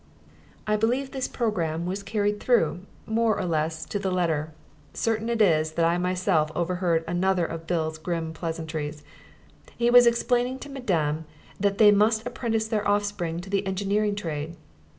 [0.65, 4.51] I believe that this programme was carried through, more or less to the letter.
[4.95, 9.03] Certain it is that I myself overheard another of Bill's grim pleasantries.
[9.77, 11.25] He was explaining to madame
[11.59, 14.55] that they must apprentice their offspring to the engineering trade.